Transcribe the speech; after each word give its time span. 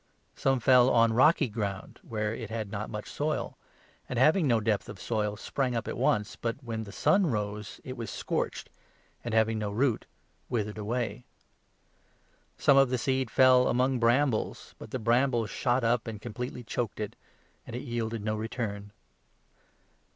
Some 0.35 0.59
fell 0.59 0.89
on 0.89 1.13
rocky 1.13 1.47
ground, 1.47 1.99
where 2.01 2.31
5 2.31 2.39
it 2.39 2.49
had 2.49 2.71
not 2.71 2.89
much 2.89 3.07
soil, 3.07 3.55
and, 4.09 4.17
having 4.17 4.47
no 4.47 4.59
depth 4.59 4.89
of 4.89 4.99
soil, 4.99 5.37
sprang 5.37 5.75
up 5.75 5.87
at 5.87 5.95
once; 5.95 6.35
but, 6.35 6.55
when 6.63 6.85
the 6.85 6.91
sun 6.91 7.27
rose, 7.27 7.79
it 7.83 7.95
was 7.95 8.09
scorched, 8.09 8.71
and, 9.23 9.35
having 9.35 9.59
no 9.59 9.69
6 9.69 9.75
root, 9.77 10.05
withered 10.49 10.79
away. 10.79 11.23
Some 12.57 12.77
of 12.77 12.89
the 12.89 12.97
seed 12.97 13.29
fell 13.29 13.67
among 13.67 13.99
brambles; 13.99 14.57
7 14.57 14.75
but 14.79 14.89
the 14.89 14.97
brambles 14.97 15.51
shot 15.51 15.83
up 15.83 16.07
and 16.07 16.19
completely 16.19 16.63
choked 16.63 16.99
it, 16.99 17.15
and 17.67 17.75
it 17.75 17.83
yielded 17.83 18.23
no 18.25 18.35
return. 18.35 18.93